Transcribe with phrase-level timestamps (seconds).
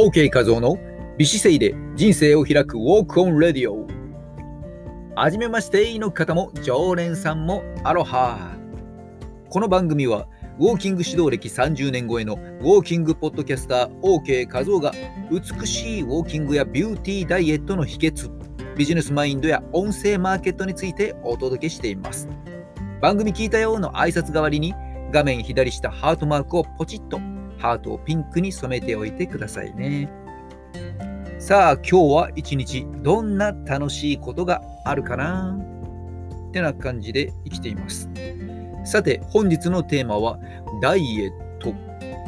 [0.00, 0.78] OK 画像の
[1.18, 3.84] 美姿勢で人生を開くウォークオンレディオ。
[5.16, 8.56] はじめましての方も常連さんもアロハ。
[9.50, 10.28] この番組は
[10.60, 14.92] ウォーキング指導歴30年超えのウォーキングポッドキャスター OK 画像が
[15.32, 18.30] 美しいウォーキングやビューティーダイエットの秘訣、
[18.76, 22.28] ビジネスマインドや音声マーケットについてお届けしています。
[23.02, 24.76] 番組聞いたよの挨拶代わりに
[25.10, 27.18] 画面左下ハートマークをポチッと
[27.58, 30.10] ハートをピンクに染めておいてくださいね。
[31.38, 35.58] さあ、今日は一日どんな楽しいことがあるかな？
[36.48, 38.08] ってな感じで生きています。
[38.84, 40.38] さて、本日のテーマは
[40.80, 41.74] ダイエット。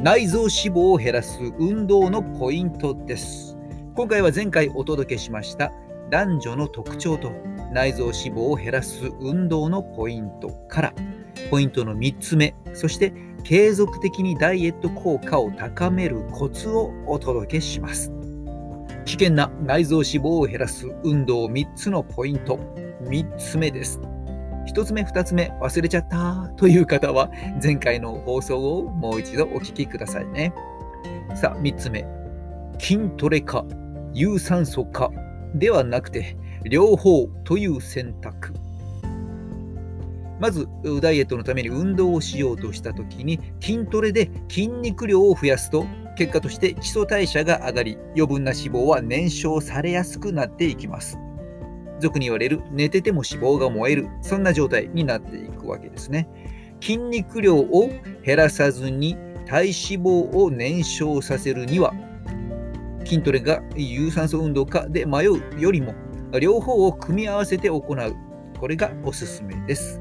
[0.02, 3.56] 内臓脂肪を減らす運動のポイントです。
[3.94, 5.72] 今回は前回お届けしました
[6.08, 7.30] 男女の特徴と
[7.72, 10.94] 内臓脂肪を減らす運動のポイントから
[11.50, 18.12] ポイントの3つ目、そして継続的にダイエット効果を高めるコツをお届けします。
[19.04, 22.56] 危険な内臓脂肪を減らす運動3つのポイント。
[23.02, 23.98] 3つ目です。
[24.68, 30.54] 1つ目、2つ目忘れちゃったという方は前回の放送をもう一度お聞きくださいね。
[31.34, 32.06] さあ、3つ目。
[32.78, 33.64] 筋トレか
[34.12, 35.10] 有酸素か
[35.54, 38.52] ではなくて両方という選択。
[40.40, 40.68] まず、
[41.02, 45.84] ダイエットのために運動をしようとしたときに、筋トレで筋肉量を増やすと、
[46.16, 51.18] 結果として基礎代謝が上がり、余分な脂肪は燃焼されやすくなっていきます。
[52.00, 56.26] 俗に言われる寝てても脂肪が燃える、そんな状態になっていくわけですね。
[56.80, 57.90] 筋肉量を
[58.24, 61.92] 減らさずに体脂肪を燃焼させるには、
[63.04, 65.94] 筋トレが有酸素運動かで迷うよりも、
[66.40, 67.82] 両方を組み合わせて行う。
[68.58, 69.98] これがおすすめです。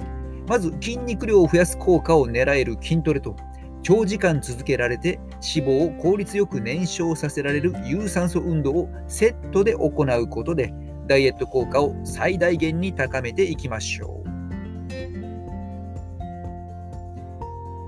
[0.50, 3.36] まず筋肉量を増やす効果を狙える筋トレと
[3.84, 5.20] 長時間続けられて
[5.56, 10.74] 脂肪を効率よく燃焼させられる有酸素運動をセットで行うことで
[11.08, 14.30] ダイエット効果を最大限に高めていきましょう。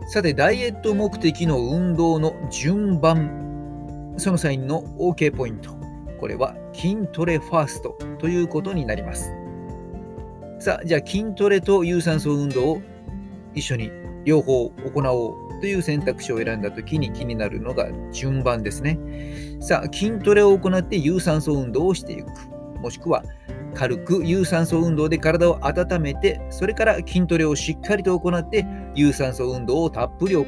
[0.09, 5.72] さて、ダイエット目的の運動の順番、その際の OK ポイント。
[6.19, 9.41] これは筋トレファーストということになります。
[10.61, 12.81] さあ、じゃあ筋トレと有酸素運動を
[13.55, 13.89] 一緒に
[14.25, 18.99] 両方行おうという選択肢を選んだときに気になるのが順番ですね。
[19.59, 22.27] さあ、筋トレを行って有酸素運動をしていく。
[22.79, 23.23] もしくは
[23.73, 30.45] 軽く有酸素運動で体を温めて、それから筋トレをしっかりと行って有酸素運動をたっぷり行う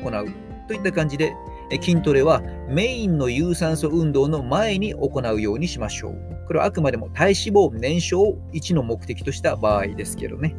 [0.67, 1.33] といった感じで
[1.81, 6.45] 筋トレはメインの有酸素運動の前に行うようにしましょう。
[6.47, 10.55] これはあくまでも体脂肪燃焼を1の目的とした場合ですけどね。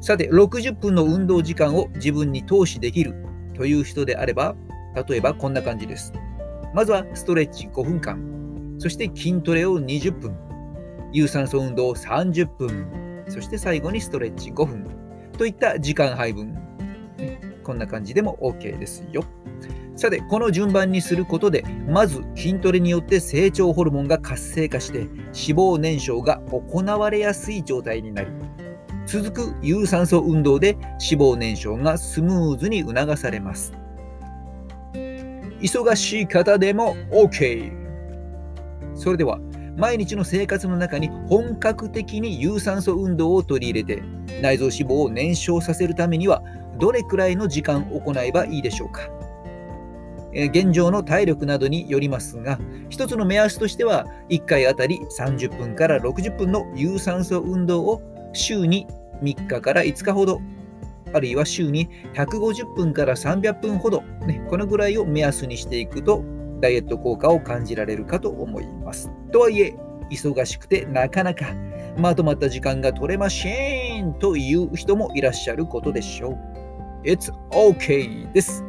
[0.00, 3.14] さて、60分の運動時間を自分に投資できる
[3.54, 4.54] という人であれば、
[5.08, 6.12] 例えばこんな感じです。
[6.74, 10.36] まずはストレッチ5分間、そして筋トレを20分、
[11.12, 14.84] 有酸素運動を30分、そして最後にストレッチ5分
[15.38, 16.54] といった時間配分。
[17.62, 19.24] こんな感じでも OK ですよ。
[19.96, 28.28] さて、この順番にすることで、まず筋トレによって成長ホルモンが活性化して脂肪燃焼が行われやすい状態になり、
[29.06, 30.76] 続く有酸素運動で
[31.10, 33.72] 脂肪燃焼がスムーズに促されます。
[35.60, 37.72] 忙しい方でも OK!
[38.94, 39.38] それでは、
[39.76, 44.02] 毎日の生活の中に本格的に有酸素運動を取り入れて
[44.40, 46.42] 内臓脂肪を燃焼させるためには
[46.78, 49.08] どれくらいの時間行えばいいでしょうか？
[50.34, 52.58] 現状の体力などによりますが、
[52.88, 58.02] 一つの目安としては、1回あたり30分から60分の有酸素運動を
[58.32, 58.86] 週に
[59.22, 60.40] 3日から5日ほど、
[61.12, 66.24] あるいは週に150分から300分ほど、ね、このぐらいを目安にしていくと、
[66.60, 69.10] ダイエット効果を感じられるかと思います。
[69.30, 69.74] とはいえ、
[70.10, 71.46] 忙しくてなかなか
[71.96, 76.38] まとまった時間が取れませんという人もいらっしゃることでしょう。
[77.04, 78.64] It's okay です。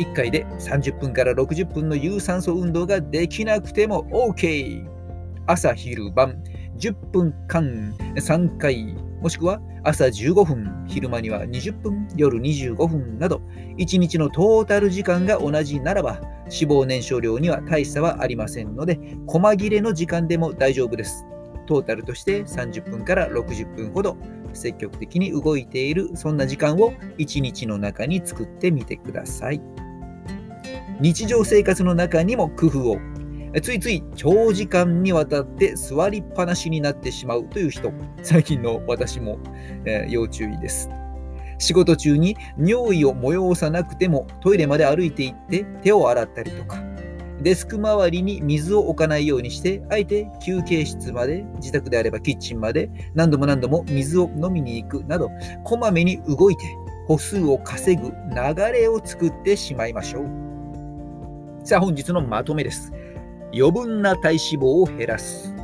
[0.00, 4.88] 1回で30分から60分の有酸素運動ができなくても OK。
[5.46, 6.42] 朝昼晩
[6.78, 13.42] 10分間3回もしくは朝15分、昼間には20分、夜25分など
[13.76, 21.26] 1日のトータル時間が同じならば脂肪燃焼量には大差はありませんので細切れの時間でも大丈夫です。
[21.66, 24.16] トータルとして30分から60分ほど
[24.54, 29.60] 積極的に動いているそんな時間を1日の中に作ってみてください。
[31.00, 32.98] 日常生活の中にも工夫を
[33.62, 37.92] ついつい長時間にわたって座りっぱなしになってしまうという人
[38.22, 39.38] 最近の私も、
[39.86, 40.90] えー、要注意です
[41.58, 46.82] 仕事中に尿意を催さなくてもトイレまで歩いて行って手を洗ったりとか
[47.42, 55.30] デスク周りに水を置かないようにして、あえて休憩室まで、自宅であればキッチンまで何度も何度も水を飲みに行くなど、
[55.64, 56.66] こまめに動いて
[57.06, 60.49] 歩数を稼ぐ流れを作ってしまいましょう。
[61.62, 62.90] さあ本日のまとめです。
[63.54, 65.54] 余分な体脂肪を減らす。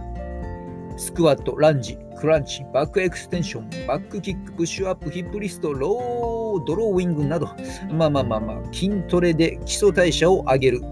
[0.99, 7.49] スクワット、ランジ、クランチ、バックエクステンション、バックキック、プッシュアップ、ヒップリフト、ロー、ドローイングなど、
[7.93, 10.83] まあまあまあまあ、筋トレで基礎代謝を上げる、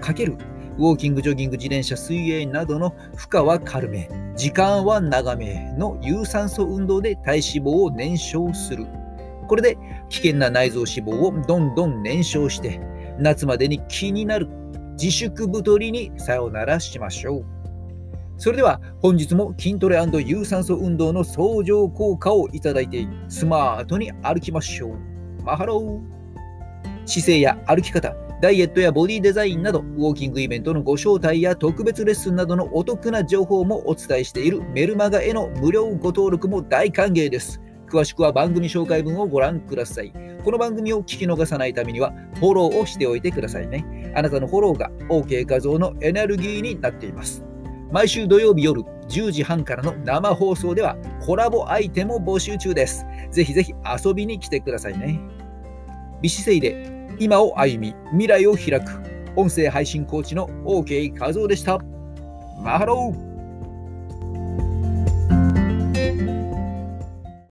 [0.00, 0.38] かける、
[0.78, 8.86] ウォーキング、ジョギング、自転車、水泳などの負荷は軽め、時間は長めの有酸素運動で体脂肪を燃焼する。
[9.46, 9.76] これで
[10.08, 12.80] 危険な内臓脂肪をどんどん燃焼して、
[13.18, 14.48] 夏までに気になる
[15.00, 17.44] 自粛太りにさよならしましょう。
[18.36, 25.42] それでは本日も筋トレ有酸素運動の相乗効果をいただいてスマートに歩きましょう。
[25.44, 26.14] マハロー
[27.06, 37.60] 姿勢や歩き方、ダイエットやボディデザインなど、ウォーキングイベントのご招待や特別レッスンなどのお得な情報もお伝えしているメルマガへの無料ご登録も大歓迎です。
[37.94, 40.12] 詳しくは番組紹介文をご覧ください。
[40.42, 44.12] この番組を聞き逃さないためにはフォローをしておいてくださいね。
[44.16, 47.44] あなたのフォローが OK 画像のエネルギーになっています。
[47.92, 53.06] 毎週土曜日夜10時半からの生放送ではコラボアイテムを募集中です。
[53.30, 53.72] ぜひぜひ
[54.04, 55.20] 遊びに来てくださいね。
[56.20, 58.90] 美姿勢で今を歩み未来を開く
[59.36, 61.78] 音声配信コーチの OK 画像でした。
[62.60, 63.33] マハロー